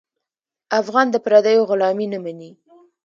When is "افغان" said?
0.79-1.07